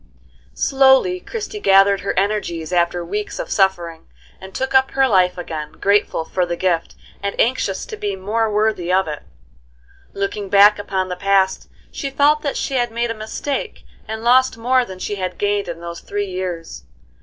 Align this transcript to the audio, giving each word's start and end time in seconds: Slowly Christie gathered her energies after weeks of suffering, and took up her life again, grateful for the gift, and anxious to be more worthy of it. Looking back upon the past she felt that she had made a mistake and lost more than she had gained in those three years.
Slowly 0.55 1.19
Christie 1.19 1.59
gathered 1.59 1.99
her 2.01 2.17
energies 2.17 2.73
after 2.73 3.05
weeks 3.05 3.37
of 3.37 3.51
suffering, 3.51 4.07
and 4.39 4.51
took 4.51 4.73
up 4.73 4.89
her 4.89 5.07
life 5.07 5.37
again, 5.37 5.73
grateful 5.73 6.25
for 6.25 6.43
the 6.43 6.55
gift, 6.55 6.95
and 7.21 7.39
anxious 7.39 7.85
to 7.85 7.95
be 7.95 8.15
more 8.15 8.51
worthy 8.51 8.91
of 8.91 9.07
it. 9.07 9.21
Looking 10.13 10.49
back 10.49 10.79
upon 10.79 11.09
the 11.09 11.15
past 11.15 11.69
she 11.91 12.09
felt 12.09 12.41
that 12.41 12.57
she 12.57 12.73
had 12.77 12.89
made 12.91 13.11
a 13.11 13.13
mistake 13.13 13.85
and 14.07 14.23
lost 14.23 14.57
more 14.57 14.85
than 14.85 14.97
she 14.97 15.17
had 15.17 15.37
gained 15.37 15.67
in 15.67 15.81
those 15.81 15.99
three 15.99 16.25
years. 16.31 16.83